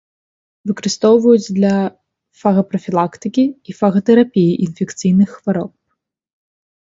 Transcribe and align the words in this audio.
Выкарыстоўваюць 0.69 1.53
для 1.57 1.73
фагапрафілактыкі 2.43 3.45
і 3.71 3.77
фагатэрапіі 3.81 4.57
інфекцыйных 4.65 5.29
хвароб. 5.37 5.71